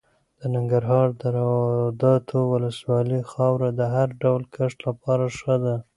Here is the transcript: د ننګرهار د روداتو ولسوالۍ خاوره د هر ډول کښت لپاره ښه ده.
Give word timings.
د 0.39 0.41
ننګرهار 0.53 1.07
د 1.21 1.23
روداتو 1.37 2.39
ولسوالۍ 2.51 3.21
خاوره 3.31 3.69
د 3.79 3.81
هر 3.95 4.07
ډول 4.21 4.41
کښت 4.55 4.77
لپاره 4.87 5.25
ښه 5.37 5.55
ده. 5.63 5.75